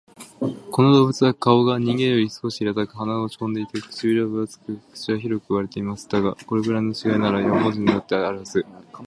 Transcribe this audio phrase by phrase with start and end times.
[0.71, 6.09] この動物は顔が人間より少し平たく、鼻は落ち込んでいて、唇が厚く、口は広く割れています。
[6.09, 8.65] だが、これくらいの違いなら、野蛮人にだってあるはず